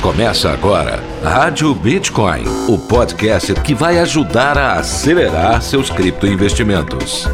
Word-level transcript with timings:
Começa 0.00 0.50
agora 0.50 1.04
Rádio 1.22 1.74
Bitcoin, 1.74 2.44
o 2.66 2.78
podcast 2.78 3.52
que 3.60 3.74
vai 3.74 3.98
ajudar 3.98 4.56
a 4.56 4.78
acelerar 4.78 5.60
seus 5.60 5.90
criptoinvestimentos. 5.90 7.28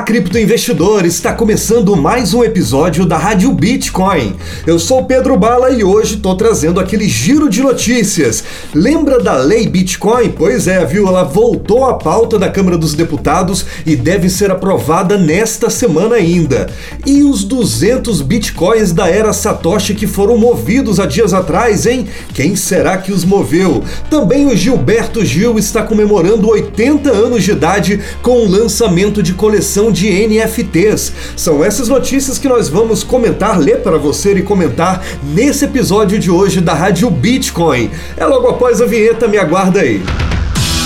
Olá, 0.00 0.06
criptoinvestidor! 0.06 1.04
Está 1.04 1.34
começando 1.34 1.94
mais 1.94 2.32
um 2.32 2.42
episódio 2.42 3.04
da 3.04 3.18
Rádio 3.18 3.52
Bitcoin. 3.52 4.34
Eu 4.66 4.78
sou 4.78 5.04
Pedro 5.04 5.36
Bala 5.36 5.70
e 5.72 5.84
hoje 5.84 6.14
estou 6.14 6.34
trazendo 6.34 6.80
aquele 6.80 7.06
giro 7.06 7.50
de 7.50 7.60
notícias. 7.60 8.42
Lembra 8.74 9.20
da 9.20 9.36
lei 9.36 9.68
Bitcoin? 9.68 10.30
Pois 10.30 10.66
é, 10.66 10.82
viu? 10.86 11.06
Ela 11.06 11.22
voltou 11.22 11.84
à 11.84 11.92
pauta 11.92 12.38
da 12.38 12.48
Câmara 12.48 12.78
dos 12.78 12.94
Deputados 12.94 13.66
e 13.84 13.94
deve 13.94 14.30
ser 14.30 14.50
aprovada 14.50 15.18
nesta 15.18 15.68
semana 15.68 16.16
ainda. 16.16 16.70
E 17.04 17.22
os 17.22 17.44
200 17.44 18.22
Bitcoins 18.22 18.92
da 18.92 19.06
era 19.06 19.34
Satoshi 19.34 19.94
que 19.94 20.06
foram 20.06 20.38
movidos 20.38 20.98
há 20.98 21.04
dias 21.04 21.34
atrás, 21.34 21.84
hein? 21.84 22.08
Quem 22.32 22.56
será 22.56 22.96
que 22.96 23.12
os 23.12 23.22
moveu? 23.22 23.84
Também 24.08 24.46
o 24.46 24.56
Gilberto 24.56 25.22
Gil 25.22 25.58
está 25.58 25.82
comemorando 25.82 26.48
80 26.48 27.10
anos 27.10 27.44
de 27.44 27.50
idade 27.50 28.00
com 28.22 28.46
o 28.46 28.48
lançamento 28.48 29.22
de 29.22 29.34
coleção 29.34 29.89
de 29.90 30.08
NFTs. 30.08 31.12
São 31.36 31.64
essas 31.64 31.88
notícias 31.88 32.38
que 32.38 32.48
nós 32.48 32.68
vamos 32.68 33.02
comentar, 33.02 33.58
ler 33.58 33.82
para 33.82 33.98
você 33.98 34.34
e 34.34 34.42
comentar 34.42 35.04
nesse 35.22 35.64
episódio 35.64 36.18
de 36.18 36.30
hoje 36.30 36.60
da 36.60 36.74
Rádio 36.74 37.10
Bitcoin. 37.10 37.90
É 38.16 38.24
logo 38.24 38.48
após 38.48 38.80
a 38.80 38.86
vinheta, 38.86 39.28
me 39.28 39.38
aguarda 39.38 39.80
aí. 39.80 40.02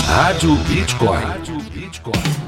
Rádio 0.05 0.55
Bitcoin. 0.67 1.55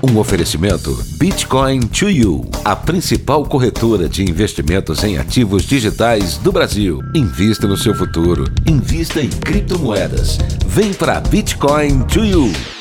Um 0.03 0.20
oferecimento 0.20 0.95
Bitcoin 1.17 1.81
to 1.88 2.07
You, 2.09 2.48
a 2.63 2.76
principal 2.76 3.43
corretora 3.43 4.07
de 4.07 4.23
investimentos 4.23 5.04
em 5.04 5.17
ativos 5.17 5.63
digitais 5.63 6.37
do 6.37 6.51
Brasil. 6.51 6.99
Invista 7.15 7.67
no 7.67 7.76
seu 7.76 7.95
futuro. 7.95 8.45
Invista 8.67 9.20
em 9.20 9.29
criptomoedas. 9.29 10.37
Vem 10.67 10.93
para 10.93 11.20
Bitcoin 11.20 12.01
to 12.04 12.23
You. 12.23 12.76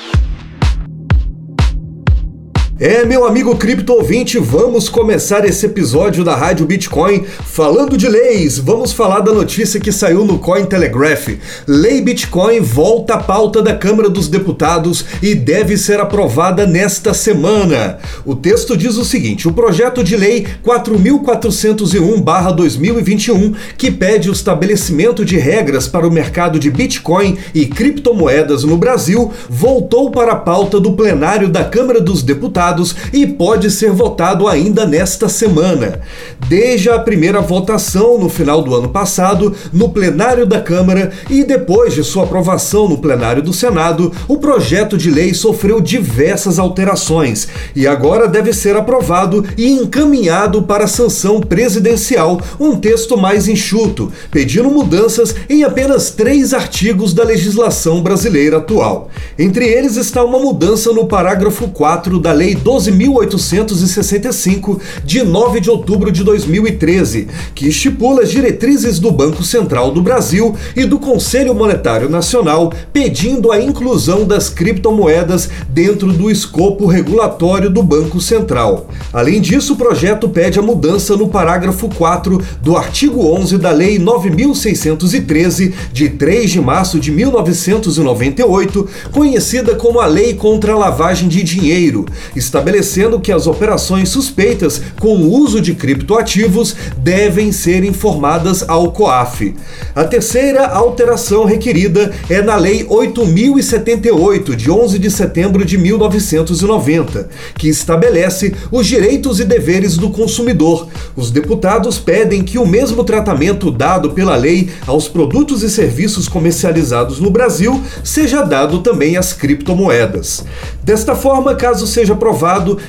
É, 2.79 3.07
meu 3.07 3.27
amigo 3.27 3.57
cripto 3.57 3.95
ouvinte, 3.95 4.39
vamos 4.39 4.91
começar 4.91 5.47
esse 5.47 5.65
episódio 5.65 6.23
da 6.23 6.37
Rádio 6.37 6.67
Bitcoin 6.67 7.25
falando 7.25 7.97
de 7.97 8.07
leis. 8.07 8.59
Vamos 8.59 8.93
falar 8.93 9.21
da 9.21 9.33
notícia 9.33 9.81
que 9.81 9.91
saiu 9.91 10.27
no 10.27 10.39
Cointelegraph. 10.39 11.29
Lei 11.67 12.03
Bitcoin 12.03 12.61
volta 12.61 13.15
à 13.15 13.19
pauta 13.19 13.63
da 13.63 13.75
Câmara 13.75 14.11
dos 14.11 14.29
Deputados 14.29 15.07
e 15.23 15.35
deve 15.35 15.79
ser 15.79 16.01
aprovada 16.01 16.67
nesta 16.67 17.15
semana. 17.15 17.97
O 18.27 18.37
texto 18.37 18.77
diz 18.77 18.99
o 18.99 19.07
seguinte: 19.07 19.49
o 19.49 19.55
projeto 19.55 20.05
de 20.05 20.15
lei 20.15 20.47
4401/2021, 20.63 23.55
que 23.79 23.91
pede 23.91 24.29
o 24.29 24.35
estabelecimento 24.35 25.25
de 25.25 25.39
regras 25.39 25.89
para 25.89 26.07
o 26.07 26.13
mercado 26.13 26.59
de 26.59 26.71
Bitcoin 26.71 27.39
e 27.55 27.65
criptomoedas 27.65 28.65
no 28.65 28.77
Brasil, 28.77 29.33
voltou 29.49 30.11
para 30.11 30.33
a 30.33 30.37
pauta 30.37 30.79
do 30.79 30.93
plenário 30.93 31.49
da 31.49 31.65
Câmara 31.65 32.03
dos 32.03 32.23
Deputados 32.23 32.66
e 33.13 33.27
pode 33.27 33.71
ser 33.71 33.93
votado 33.93 34.49
ainda 34.49 34.87
nesta 34.87 35.29
semana. 35.29 36.01
Desde 36.49 36.91
a 36.91 36.99
primeira 36.99 37.41
votação 37.41 38.19
no 38.19 38.29
final 38.29 38.63
do 38.63 38.75
ano 38.75 38.89
passado, 38.89 39.55
no 39.73 39.89
plenário 39.91 40.47
da 40.47 40.61
Câmara 40.61 41.13
e 41.31 41.45
depois 41.45 41.95
de 41.95 42.03
sua 42.03 42.25
aprovação 42.25 42.89
no 42.89 42.99
plenário 42.99 43.43
do 43.43 43.53
Senado, 43.53 44.13
o 44.27 44.39
projeto 44.39 44.97
de 44.97 45.11
lei 45.11 45.33
sofreu 45.33 45.81
diversas 45.81 46.59
alterações 46.59 47.49
e 47.75 47.87
agora 47.87 48.27
deve 48.27 48.53
ser 48.53 48.77
aprovado 48.77 49.45
e 49.57 49.71
encaminhado 49.71 50.63
para 50.63 50.87
sanção 50.87 51.41
presidencial, 51.41 52.41
um 52.59 52.77
texto 52.77 53.17
mais 53.17 53.47
enxuto, 53.49 54.13
pedindo 54.31 54.71
mudanças 54.71 55.35
em 55.49 55.63
apenas 55.63 56.11
três 56.11 56.53
artigos 56.53 57.13
da 57.13 57.23
legislação 57.23 58.03
brasileira 58.03 58.59
atual. 58.59 59.11
Entre 59.39 59.67
eles 59.67 59.97
está 59.97 60.25
uma 60.25 60.39
mudança 60.39 60.93
no 60.93 61.07
parágrafo 61.07 61.69
4 61.69 62.19
da 62.19 62.33
Lei 62.33 62.56
12.865, 62.57 64.81
de 65.05 65.23
9 65.23 65.61
de 65.61 65.71
outubro 65.71 66.11
de 66.11 66.25
2013, 66.25 67.29
que 67.55 67.69
estipula 67.69 68.23
as 68.23 68.31
diretrizes 68.31 68.99
do 68.99 69.11
Banco 69.11 69.45
Central 69.45 69.93
do 69.93 70.03
Brasil 70.03 70.55
e 70.75 70.85
do 70.85 70.99
Conselho 70.99 71.55
Monetário 71.55 72.09
Nacional, 72.09 72.73
pedindo 72.93 73.53
a 73.53 73.61
inclusão 73.61 74.25
das 74.25 74.49
criptomoedas 74.49 75.49
dentro 75.69 76.13
do 76.13 76.31
escopo 76.31 76.87
regulatório 76.87 77.71
do 77.71 77.83
Banco 77.83 78.21
Central. 78.21 78.89
Além 79.13 79.41
disso, 79.41 79.75
o 79.75 79.77
projeto 79.77 80.29
pede 80.29 80.59
a 80.59 80.63
mudança 80.63 81.17
no 81.17 81.29
parágrafo 81.29 81.89
4 81.89 82.41
do 82.63 82.77
artigo 82.77 83.27
11 83.35 83.59
da 83.59 83.71
Lei 83.71 83.99
9613, 83.99 85.75
de 85.93 86.09
3 86.11 86.51
de 86.51 86.61
março 86.61 86.99
de 86.99 87.11
1998, 87.11 88.89
conhecida 89.13 89.75
como 89.75 90.01
a 90.01 90.07
Lei 90.07 90.35
contra 90.35 90.73
a 90.73 90.79
Lavagem 90.79 91.29
de 91.29 91.43
Dinheiro, 91.43 92.07
estabelecendo 92.47 93.21
que 93.21 93.33
as 93.33 93.47
operações 93.47 94.09
suspeitas 94.09 94.81
com 95.01 95.17
o 95.17 95.33
uso 95.33 95.61
de 95.61 95.75
criptoativos 95.75 96.75
devem 96.97 97.53
ser 97.53 97.85
informadas 97.85 98.65
ao 98.69 98.93
COAF. 98.93 99.55
A 99.95 100.05
terceira 100.05 100.67
alteração 100.67 101.45
requerida 101.45 102.13
é 102.31 102.41
na 102.41 102.57
Lei 102.57 102.87
8078, 102.89 104.57
de 104.57 104.71
11 104.71 104.99
de 104.99 105.11
setembro 105.11 105.65
de 105.65 105.77
1990, 105.77 107.29
que 107.57 107.69
estabelece 107.69 108.55
os 108.71 108.87
direitos 108.87 109.41
e 109.41 109.45
deveres 109.45 109.97
do 109.97 110.11
consumidor. 110.11 110.89
Os 111.17 111.31
deputados 111.31 111.99
pedem 111.99 112.43
que 112.43 112.59
o 112.59 112.67
mesmo 112.67 113.03
tratamento 113.03 113.71
dado 113.71 114.11
pela 114.11 114.37
lei 114.37 114.71
aos 114.87 115.09
produtos 115.09 115.63
e 115.63 115.71
serviços 115.71 116.29
comercializados 116.29 117.19
no 117.19 117.31
Brasil 117.31 117.83
seja 118.05 118.43
dado 118.43 118.81
também 118.81 119.17
às 119.17 119.33
criptomoedas. 119.33 120.45
Desta 120.83 121.15
forma, 121.15 121.55
caso 121.55 121.87
seja 121.87 122.13
aprovado, 122.13 122.36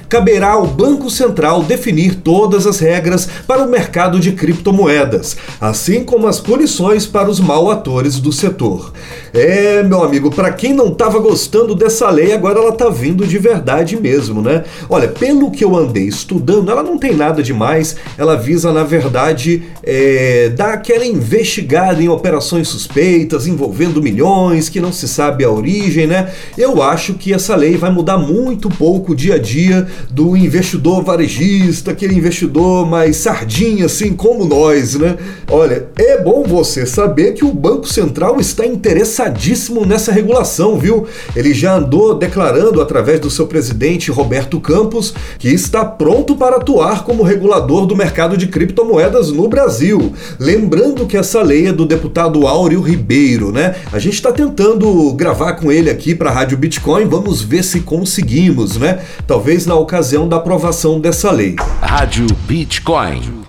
caberá 0.10 0.52
ao 0.54 0.66
Banco 0.66 1.10
Central 1.10 1.62
definir 1.62 2.16
todas 2.16 2.66
as 2.66 2.80
regras 2.80 3.28
para 3.46 3.64
o 3.64 3.70
mercado 3.70 4.20
de 4.20 4.32
criptomoedas, 4.32 5.38
assim 5.62 6.04
como 6.04 6.28
as 6.28 6.40
punições 6.40 7.06
para 7.06 7.30
os 7.30 7.40
mal 7.40 7.70
atores 7.70 8.20
do 8.20 8.32
setor. 8.32 8.92
É, 9.34 9.84
meu 9.84 10.04
amigo, 10.04 10.32
para 10.32 10.52
quem 10.52 10.74
não 10.74 10.88
estava 10.88 11.20
gostando 11.20 11.76
dessa 11.76 12.10
lei, 12.10 12.34
agora 12.34 12.60
ela 12.60 12.72
tá 12.72 12.90
vindo 12.90 13.28
de 13.28 13.38
verdade 13.38 13.96
mesmo, 13.96 14.42
né? 14.42 14.64
Olha, 14.90 15.08
pelo 15.08 15.52
que 15.52 15.64
eu 15.64 15.76
andei 15.76 16.06
estudando, 16.06 16.72
ela 16.72 16.82
não 16.82 16.98
tem 16.98 17.16
nada 17.16 17.44
demais, 17.44 17.96
ela 18.18 18.36
visa, 18.36 18.74
na 18.74 18.84
verdade, 18.84 19.64
é, 19.84 20.50
dar 20.50 20.74
aquela 20.74 21.06
investigada 21.06 22.02
em 22.02 22.10
operações 22.10 22.68
suspeitas 22.68 23.46
envolvendo 23.46 24.02
milhões, 24.02 24.68
que 24.68 24.80
não 24.80 24.92
se 24.92 25.08
sabe 25.08 25.44
a 25.44 25.52
origem, 25.52 26.08
né? 26.08 26.32
Eu 26.58 26.82
acho 26.82 27.14
que 27.14 27.34
essa 27.34 27.56
lei 27.56 27.78
vai 27.78 27.92
mudar 27.92 28.18
muito 28.18 28.70
pouco 28.70 29.16
de 29.16 29.28
dia 29.28 29.37
a 29.38 29.40
dia 29.40 29.88
do 30.10 30.36
investidor 30.36 31.04
varejista, 31.04 31.92
aquele 31.92 32.16
investidor 32.16 32.86
mais 32.86 33.18
sardinha, 33.18 33.86
assim 33.86 34.14
como 34.14 34.46
nós, 34.46 34.96
né? 34.96 35.16
Olha, 35.50 35.88
é 35.96 36.22
bom 36.22 36.44
você 36.44 36.86
saber 36.86 37.34
que 37.34 37.46
o 37.46 37.54
Banco 37.54 37.88
Central 37.88 38.40
está 38.40 38.66
interessadíssimo 38.66 39.86
nessa 39.86 40.12
regulação, 40.12 40.78
viu? 40.78 41.08
Ele 41.36 41.54
já 41.54 41.76
andou 41.76 42.18
declarando 42.18 42.82
através 42.82 43.20
do 43.20 43.30
seu 43.30 43.48
presidente 43.48 44.12
Roberto 44.12 44.60
Campos 44.60 45.14
que 45.40 45.50
está 45.50 45.86
pronto 45.86 46.36
para 46.36 46.58
atuar 46.58 47.04
como 47.04 47.24
regulador 47.24 47.86
do 47.86 47.96
mercado 47.96 48.36
de 48.36 48.48
criptomoedas 48.48 49.32
no 49.32 49.48
Brasil. 49.48 50.14
Lembrando 50.40 51.06
que 51.06 51.18
essa 51.18 51.42
lei 51.42 51.68
é 51.68 51.72
do 51.72 51.86
deputado 51.86 52.48
Áureo 52.48 52.82
Ribeiro, 52.82 53.52
né? 53.52 53.76
A 53.92 54.00
gente 54.00 54.16
está 54.16 54.32
tentando 54.32 55.14
gravar 55.14 55.54
com 55.54 55.72
ele 55.72 55.90
aqui 55.90 56.14
para 56.16 56.30
a 56.30 56.34
Rádio 56.34 56.58
Bitcoin, 56.58 57.06
vamos 57.06 57.42
ver 57.42 57.64
se 57.64 57.82
conseguimos, 57.82 58.78
né? 58.78 59.00
Talvez 59.28 59.66
na 59.66 59.76
ocasião 59.76 60.28
da 60.28 60.38
aprovação 60.38 61.00
dessa 61.00 61.30
lei. 61.30 61.58
Rádio 61.82 62.26
Bitcoin. 62.48 63.48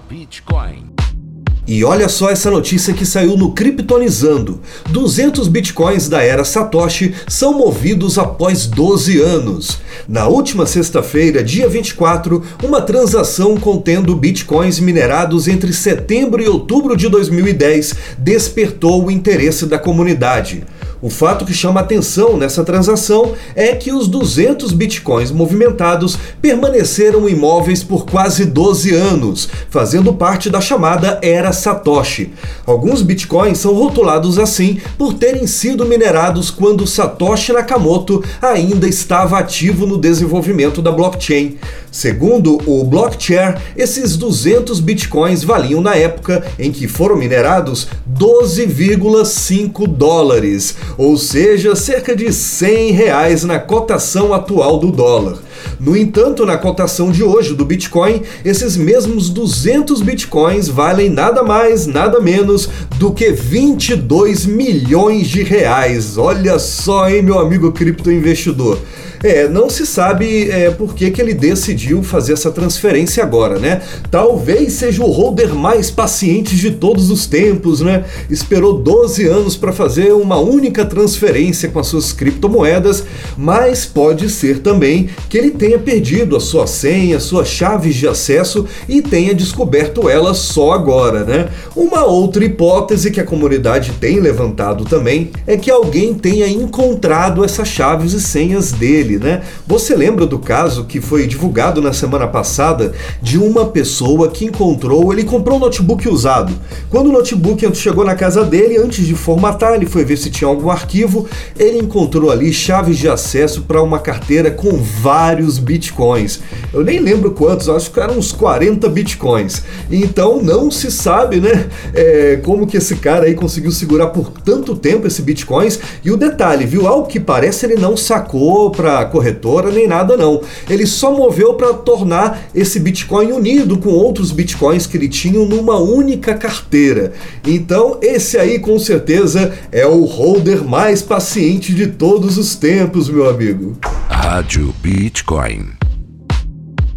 E 1.71 1.85
olha 1.85 2.09
só 2.09 2.31
essa 2.31 2.51
notícia 2.51 2.95
que 2.95 3.05
saiu 3.05 3.37
no 3.37 3.53
Kryptonizando. 3.53 4.63
200 4.89 5.47
bitcoins 5.49 6.09
da 6.09 6.23
era 6.23 6.43
Satoshi 6.43 7.15
são 7.29 7.53
movidos 7.53 8.19
após 8.19 8.67
12 8.67 9.21
anos. 9.21 9.79
Na 10.09 10.27
última 10.27 10.65
sexta-feira, 10.65 11.45
dia 11.45 11.69
24, 11.69 12.43
uma 12.65 12.81
transação 12.81 13.59
contendo 13.59 14.17
bitcoins 14.17 14.81
minerados 14.81 15.47
entre 15.47 15.71
setembro 15.75 16.43
e 16.43 16.49
outubro 16.49 16.97
de 16.97 17.07
2010 17.07 17.95
despertou 18.17 19.05
o 19.05 19.11
interesse 19.11 19.67
da 19.67 19.79
comunidade. 19.79 20.65
O 21.01 21.09
fato 21.09 21.45
que 21.45 21.55
chama 21.55 21.81
atenção 21.81 22.37
nessa 22.37 22.65
transação 22.65 23.35
é 23.55 23.75
que 23.75 23.93
os 23.93 24.09
200 24.09 24.73
bitcoins 24.73 25.31
movimentados 25.31 26.19
permaneceram 26.43 27.29
imóveis 27.29 27.85
por 27.85 28.05
quase 28.05 28.45
12 28.45 28.95
anos, 28.95 29.49
fazendo 29.71 30.13
parte 30.13 30.51
da 30.51 30.61
chamada 30.61 31.21
Era 31.23 31.53
Satoshi. 31.53 32.33
Alguns 32.67 33.03
bitcoins 33.03 33.59
são 33.59 33.75
rotulados 33.75 34.41
assim 34.41 34.81
por 34.97 35.15
terem 35.15 35.47
sido 35.47 35.85
minerados 35.85 36.51
quando 36.51 36.87
Satoshi 36.87 37.53
Nakamoto 37.53 38.25
ainda 38.43 38.89
estava 38.89 39.39
ativo 39.39 39.87
no 39.87 39.99
desenvolvimento 39.99 40.83
da 40.83 40.91
blockchain. 40.91 41.59
Segundo 41.91 42.59
o 42.67 42.85
Blockchain, 42.85 43.55
esses 43.77 44.17
200 44.17 44.79
bitcoins 44.79 45.43
valiam 45.43 45.81
na 45.81 45.95
época 45.97 46.45
em 46.59 46.71
que 46.71 46.87
foram 46.87 47.17
minerados 47.17 47.89
12,5 48.17 49.87
dólares, 49.87 50.77
ou 50.97 51.17
seja, 51.17 51.77
cerca 51.77 52.15
de 52.15 52.33
100 52.33 52.93
reais 52.93 53.45
na 53.45 53.59
cotação 53.59 54.33
atual 54.33 54.79
do 54.79 54.91
dólar. 54.91 55.39
No 55.81 55.97
entanto, 55.97 56.47
na 56.47 56.57
cotação 56.57 57.11
de 57.11 57.23
hoje 57.23 57.55
do 57.55 57.65
Bitcoin, 57.65 58.23
esses 58.45 58.77
mesmos 58.77 59.29
200 59.29 60.03
Bitcoins 60.03 60.69
valem 60.69 61.09
nada 61.09 61.43
mais, 61.43 61.87
nada 61.87 62.21
menos 62.21 62.69
do 62.97 63.13
que 63.13 63.31
22 63.33 64.47
milhões 64.47 65.29
de 65.29 65.43
reais. 65.43 66.17
Olha 66.17 66.59
só, 66.59 67.09
hein, 67.09 67.23
meu 67.23 67.39
amigo 67.39 67.73
criptoinvestidor. 67.73 68.79
É, 69.23 69.49
não 69.49 69.69
se 69.69 69.85
sabe 69.85 70.49
é, 70.51 70.71
por 70.71 70.95
que, 70.95 71.11
que 71.11 71.21
ele 71.21 71.35
decidiu 71.35 72.03
fazer 72.03 72.35
essa 72.35 72.51
transferência 72.51 73.23
agora, 73.23 73.59
né? 73.59 73.83
Talvez 74.11 74.75
seja 74.75 75.03
o 75.03 75.11
holder 75.11 75.55
mais 75.55 75.91
paciente 75.91 76.55
de 76.57 76.71
todos 76.71 77.11
os 77.11 77.27
tempos, 77.27 77.81
né? 77.81 78.05
Esperou 78.31 78.79
12 78.79 79.27
anos 79.27 79.57
para 79.57 79.73
fazer 79.73 80.13
uma 80.13 80.39
única 80.39 80.85
transferência 80.85 81.69
com 81.69 81.81
as 81.81 81.89
suas 81.89 82.13
criptomoedas, 82.13 83.05
mas 83.37 83.85
pode 83.85 84.31
ser 84.31 84.61
também 84.61 85.09
que 85.29 85.37
ele 85.37 85.51
tenha 85.51 85.79
perdido 85.79 86.37
a 86.37 86.41
sua 86.41 86.67
senha, 86.67 87.19
suas 87.19 87.49
chaves 87.49 87.97
de 87.97 88.07
acesso 88.07 88.67
e 88.89 89.03
tenha 89.03 89.35
descoberto 89.35 90.09
ela 90.09 90.33
só 90.33 90.73
agora, 90.73 91.25
né? 91.25 91.49
Uma 91.75 92.05
outra 92.05 92.45
hipótese 92.45 93.11
que 93.11 93.21
a 93.21 93.25
comunidade 93.25 93.93
tem 94.01 94.21
levantado 94.21 94.85
também 94.85 95.31
é 95.47 95.57
que 95.57 95.71
alguém 95.71 96.15
tenha 96.15 96.47
encontrado 96.47 97.45
essas 97.45 97.69
chaves 97.69 98.13
e 98.13 98.21
senhas 98.21 98.73
dele 98.73 99.08
dele, 99.09 99.19
né? 99.19 99.43
Você 99.67 99.97
lembra 99.97 100.27
do 100.27 100.39
caso 100.39 100.85
que 100.85 101.01
foi 101.01 101.27
divulgado 101.27 101.81
na 101.81 101.93
semana 101.93 102.27
passada 102.27 102.93
de 103.23 103.39
uma 103.39 103.67
pessoa 103.67 104.29
que 104.29 104.45
encontrou, 104.45 105.13
ele 105.13 105.25
comprou 105.25 105.57
um 105.57 105.61
notebook 105.61 106.07
usado. 106.09 106.53
Quando 106.91 107.09
o 107.09 107.13
notebook 107.13 107.75
chegou 107.75 108.05
na 108.05 108.15
casa 108.15 108.45
dele, 108.45 108.77
antes 108.77 109.07
de 109.07 109.15
formatar, 109.15 109.75
ele 109.75 109.87
foi 109.87 110.05
ver 110.05 110.19
se 110.19 110.31
tinha 110.31 110.49
algum 110.49 110.71
arquivo, 110.71 111.27
ele 111.59 111.79
encontrou 111.79 112.31
ali 112.31 112.53
chaves 112.53 112.99
de 112.99 113.09
acesso 113.09 113.63
para 113.63 113.83
uma 113.83 113.99
carteira 113.99 114.51
com 114.51 114.77
vários 114.77 115.59
bitcoins. 115.59 116.41
Eu 116.73 116.85
nem 116.85 116.99
lembro 116.99 117.31
quantos, 117.31 117.69
acho 117.69 117.91
que 117.91 118.01
eram 118.01 118.19
uns 118.19 118.33
40 118.33 118.89
bitcoins. 118.89 119.63
Então 119.91 120.43
não 120.43 120.71
se 120.71 120.91
sabe, 120.91 121.41
né, 121.41 121.69
é, 121.95 122.41
como 122.45 122.67
que 122.67 122.77
esse 122.77 122.97
cara 122.97 123.27
aí 123.27 123.35
conseguiu 123.35 123.71
segurar 123.71 124.09
por 124.09 124.31
tanto 124.31 124.77
tempo 124.77 125.07
esse 125.07 125.23
bitcoins. 125.23 125.79
E 126.05 126.11
o 126.11 126.17
detalhe, 126.17 126.67
viu? 126.67 126.87
Ao 126.87 127.05
que 127.05 127.19
parece, 127.19 127.67
ele 127.67 127.77
não 127.77 127.97
sacou 127.97 128.71
para 128.71 128.98
corretora 129.05 129.71
nem 129.71 129.87
nada 129.87 130.17
não. 130.17 130.41
Ele 130.69 130.87
só 130.87 131.13
moveu 131.13 131.55
para 131.55 131.75
tornar 131.75 132.49
esse 132.55 132.79
Bitcoin 132.81 133.33
unido 133.33 133.79
com 133.79 133.91
outros 133.91 134.33
Bitcoins 134.33 134.87
que 134.87 134.97
ele 134.97 135.09
tinha 135.09 135.39
numa 135.45 135.79
única 135.79 136.35
carteira. 136.35 137.13
Então, 137.47 137.99
esse 138.03 138.37
aí 138.37 138.59
com 138.59 138.79
certeza 138.79 139.53
é 139.71 139.87
o 139.87 140.05
holder 140.05 140.65
mais 140.65 141.03
paciente 141.03 141.73
de 141.75 141.87
todos 141.87 142.39
os 142.39 142.55
tempos, 142.55 143.09
meu 143.09 143.29
amigo. 143.29 143.77
Rádio 144.09 144.75
Bitcoin. 144.83 145.78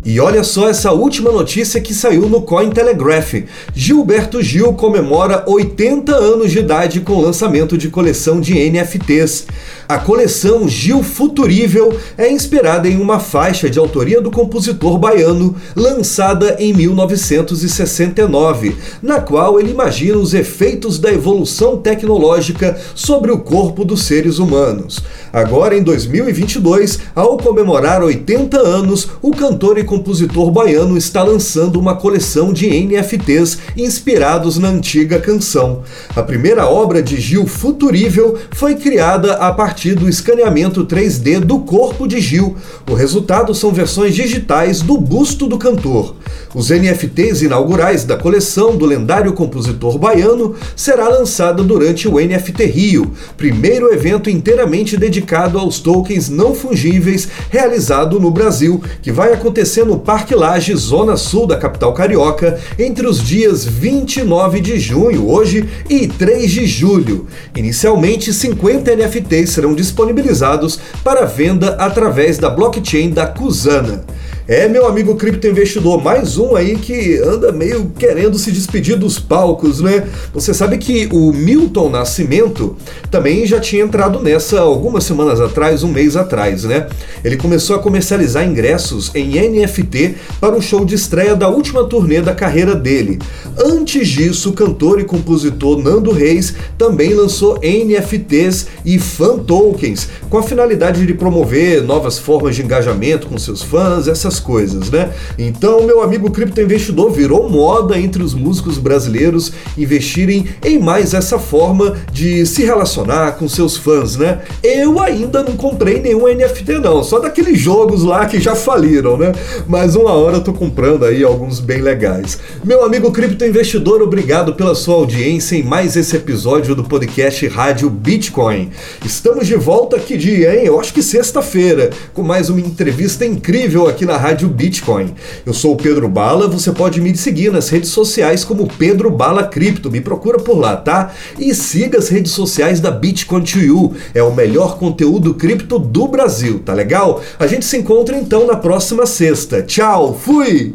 E 0.04 0.20
olha 0.20 0.44
só 0.44 0.68
essa 0.68 0.92
última 0.92 1.32
notícia 1.32 1.80
que 1.80 1.94
saiu 1.94 2.28
no 2.28 2.42
Cointelegraph. 2.42 3.36
Gilberto 3.76 4.42
Gil 4.42 4.74
comemora 4.74 5.44
80 5.46 6.16
anos 6.16 6.52
de 6.52 6.58
idade 6.58 7.02
com 7.02 7.14
o 7.14 7.22
lançamento 7.22 7.78
de 7.78 7.88
coleção 7.88 8.42
de 8.42 8.56
NFTs. 8.56 9.46
A 9.88 10.00
coleção 10.00 10.68
Gil 10.68 11.04
Futurível 11.04 11.96
é 12.18 12.32
inspirada 12.32 12.88
em 12.88 13.00
uma 13.00 13.20
faixa 13.20 13.70
de 13.70 13.78
autoria 13.78 14.20
do 14.20 14.32
compositor 14.32 14.98
baiano, 14.98 15.56
lançada 15.76 16.56
em 16.58 16.74
1969, 16.74 18.76
na 19.04 19.20
qual 19.20 19.60
ele 19.60 19.70
imagina 19.70 20.18
os 20.18 20.34
efeitos 20.34 20.98
da 20.98 21.12
evolução 21.12 21.78
tecnológica 21.78 22.76
sobre 22.96 23.32
o 23.32 23.38
corpo 23.38 23.86
dos 23.86 24.04
seres 24.04 24.40
humanos. 24.40 25.00
Agora, 25.32 25.78
em 25.78 25.84
2022, 25.84 27.00
ao 27.14 27.38
comemorar 27.38 28.02
80 28.02 28.58
anos, 28.58 29.08
o 29.22 29.30
cantor 29.32 29.78
e 29.78 29.91
compositor 29.92 30.50
baiano 30.50 30.98
está 30.98 31.22
lançando 31.22 31.78
uma 31.78 31.98
coleção 31.98 32.54
de 32.54 32.66
NFTs 32.66 33.58
inspirados 33.76 34.58
na 34.58 34.70
antiga 34.70 35.20
canção. 35.20 35.84
A 36.16 36.24
primeira 36.24 36.66
obra 36.66 37.04
de 37.04 37.20
Gil 37.20 37.46
Futurível 37.46 38.38
foi 38.52 38.76
criada 38.76 39.34
a 39.34 39.52
partir 39.52 39.96
do 39.96 40.08
escaneamento 40.08 40.86
3D 40.86 41.42
do 41.42 41.60
corpo 41.60 42.08
de 42.08 42.22
Gil. 42.22 42.56
O 42.90 42.94
resultado 42.94 43.54
são 43.54 43.74
versões 43.74 44.16
digitais 44.16 44.82
do 44.82 44.98
busto 44.98 45.46
do 45.46 45.58
cantor. 45.58 46.16
Os 46.56 46.70
NFTs 46.70 47.42
inaugurais 47.42 48.06
da 48.06 48.16
coleção 48.16 48.78
do 48.78 48.86
lendário 48.86 49.34
compositor 49.34 49.98
baiano 49.98 50.56
será 50.74 51.10
lançada 51.10 51.64
durante 51.64 52.08
o 52.08 52.16
NFT 52.16 52.66
Rio, 52.66 53.12
primeiro 53.36 53.94
evento 53.94 54.30
inteiramente 54.30 54.96
dedicado 54.96 55.60
aos 55.60 55.80
tokens 55.80 56.30
não 56.30 56.56
fungíveis 56.56 57.28
realizado 57.50 58.20
no 58.20 58.32
Brasil, 58.32 58.82
que 59.02 59.12
vai 59.12 59.34
acontecer 59.34 59.81
no 59.84 59.98
Parque 59.98 60.36
Laje, 60.36 60.76
zona 60.76 61.18
sul 61.18 61.48
da 61.48 61.58
capital 61.58 61.92
carioca, 61.94 62.60
entre 62.78 63.08
os 63.08 63.24
dias 63.24 63.66
29 63.66 64.60
de 64.60 64.80
junho, 64.80 65.28
hoje, 65.28 65.68
e 65.90 66.08
3 66.08 66.52
de 66.52 66.68
julho. 66.68 67.26
Inicialmente, 67.56 68.32
50 68.32 68.96
NFTs 68.96 69.50
serão 69.50 69.72
serão 69.72 69.74
disponibilizados 69.74 70.80
para 71.04 71.26
venda 71.26 71.76
através 71.76 72.38
da 72.38 72.50
blockchain 72.50 73.12
da 73.12 73.26
Cusana. 73.26 74.04
É, 74.48 74.68
meu 74.68 74.88
amigo 74.88 75.16
criptoinvestidor, 75.16 76.04
mais 76.04 76.36
um 76.36 76.56
aí 76.56 76.76
que 76.76 77.18
anda 77.20 77.52
meio 77.52 77.92
querendo 77.98 78.40
se 78.40 78.52
despedir 78.52 78.98
dos 78.98 79.20
palcos, 79.20 79.82
né? 79.82 80.08
Você 80.34 80.52
sabe 80.52 80.80
que 80.80 81.08
o 81.12 81.32
Milton 81.32 81.92
Nascimento 81.92 82.76
também 83.12 83.46
já 83.46 83.60
tinha 83.60 83.84
entrado 83.84 84.20
nessa 84.20 84.60
algumas 84.60 85.04
semanas 85.04 85.40
atrás, 85.40 85.84
um 85.84 85.90
mês 85.90 86.16
atrás, 86.16 86.64
né? 86.64 86.88
Ele 87.24 87.38
começou 87.38 87.76
a 87.76 87.80
comercializar 87.80 88.44
ingressos 88.44 89.12
em 89.14 89.40
NFT 89.48 90.16
para 90.40 90.56
o 90.56 90.62
show 90.62 90.84
de 90.84 90.96
estreia 90.96 91.36
da 91.36 91.48
última 91.48 91.84
turnê 91.84 92.20
da 92.20 92.34
carreira 92.34 92.74
dele. 92.74 93.20
Antes 93.58 94.08
disso, 94.08 94.50
o 94.50 94.54
cantor 94.54 95.00
e 95.00 95.06
compositor 95.06 95.78
Nando 95.78 96.12
Reis 96.12 96.56
também 96.80 97.14
lançou 97.14 97.60
NFTs 97.62 98.68
e 98.84 98.98
fan 98.98 99.38
tokens 99.38 100.10
com 100.30 100.40
a 100.40 100.44
finalidade 100.44 101.06
de 101.06 101.14
promover 101.14 101.84
novas 101.84 102.18
formas 102.18 102.56
de 102.56 102.64
engajamento 102.64 103.28
com 103.28 103.38
seus 103.38 103.62
fãs, 103.62 104.08
essas 104.08 104.41
coisas, 104.42 104.90
né? 104.90 105.12
Então, 105.38 105.84
meu 105.84 106.02
amigo 106.02 106.30
criptoinvestidor 106.30 107.12
virou 107.12 107.50
moda 107.50 107.98
entre 107.98 108.22
os 108.24 108.34
músicos 108.34 108.78
brasileiros 108.78 109.52
investirem 109.78 110.48
em 110.64 110.80
mais 110.80 111.14
essa 111.14 111.40
forma 111.40 111.96
de 112.12 112.46
se 112.46 112.64
relacionar 112.64 113.34
com 113.34 113.48
seus 113.48 113.78
fãs, 113.78 114.18
né? 114.18 114.42
Eu 114.64 115.00
ainda 115.00 115.44
não 115.44 115.56
comprei 115.56 116.02
nenhum 116.02 116.28
NFT 116.28 116.80
não, 116.80 117.04
só 117.04 117.20
daqueles 117.20 117.60
jogos 117.60 118.04
lá 118.04 118.26
que 118.26 118.40
já 118.40 118.56
faliram, 118.56 119.18
né? 119.18 119.32
Mas 119.68 119.96
uma 119.96 120.12
hora 120.12 120.38
eu 120.38 120.44
tô 120.44 120.54
comprando 120.54 121.06
aí 121.06 121.24
alguns 121.24 121.60
bem 121.60 121.82
legais. 121.82 122.40
Meu 122.64 122.84
amigo 122.84 123.12
criptoinvestidor, 123.12 124.02
obrigado 124.02 124.54
pela 124.54 124.76
sua 124.76 124.96
audiência 124.96 125.56
em 125.56 125.64
mais 125.64 125.96
esse 125.96 126.16
episódio 126.16 126.76
do 126.76 126.84
podcast 126.84 127.48
Rádio 127.48 127.90
Bitcoin. 127.90 128.72
Estamos 129.06 129.48
de 129.48 129.56
volta 129.56 130.00
que 130.00 130.18
dia, 130.18 130.56
hein? 130.56 130.66
Eu 130.66 130.80
acho 130.80 130.94
que 130.94 131.04
sexta-feira, 131.04 131.90
com 132.14 132.24
mais 132.24 132.50
uma 132.50 132.60
entrevista 132.60 133.26
incrível 133.26 133.88
aqui 133.88 134.06
na 134.06 134.18
Rádio 134.22 134.48
Bitcoin. 134.48 135.16
Eu 135.46 135.54
sou 135.54 135.74
o 135.74 135.76
Pedro 135.76 136.08
Bala, 136.08 136.48
você 136.48 136.72
pode 136.72 137.02
me 137.02 137.16
seguir 137.18 137.52
nas 137.52 137.70
redes 137.70 137.90
sociais 137.90 138.46
como 138.46 138.68
Pedro 138.68 139.10
Bala 139.10 139.44
Cripto, 139.44 139.90
me 139.90 140.00
procura 140.00 140.38
por 140.38 140.58
lá, 140.58 140.78
tá? 140.78 141.12
E 141.40 141.56
siga 141.56 141.98
as 141.98 142.08
redes 142.08 142.32
sociais 142.32 142.80
da 142.80 142.92
Bitcoin 142.92 143.42
to 143.42 143.60
You, 143.60 143.94
é 144.14 144.22
o 144.22 144.34
melhor 144.34 144.78
conteúdo 144.78 145.34
cripto 145.34 145.80
do 145.80 146.08
Brasil, 146.08 146.60
tá 146.60 146.74
legal? 146.74 147.22
A 147.40 147.48
gente 147.48 147.66
se 147.66 147.78
encontra 147.78 148.16
então 148.16 148.46
na 148.46 148.56
próxima 148.56 149.08
sexta. 149.08 149.64
Tchau, 149.64 150.18
fui! 150.18 150.72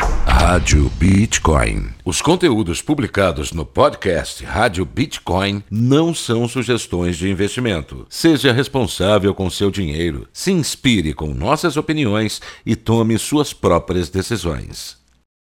Rádio 0.49 0.89
Bitcoin. 0.91 1.89
Os 2.05 2.23
conteúdos 2.23 2.81
publicados 2.81 3.51
no 3.51 3.67
podcast 3.67 4.45
Rádio 4.45 4.85
Bitcoin 4.87 5.61
não 5.69 6.15
são 6.15 6.47
sugestões 6.47 7.17
de 7.17 7.29
investimento. 7.29 8.07
Seja 8.09 8.53
responsável 8.53 9.35
com 9.35 9.51
seu 9.51 9.73
dinheiro, 9.73 10.29
se 10.33 10.53
inspire 10.53 11.13
com 11.15 11.35
nossas 11.35 11.77
opiniões 11.77 12.41
e 12.65 12.77
tome 12.77 13.19
suas 13.19 13.53
próprias 13.53 14.09
decisões. 14.09 14.97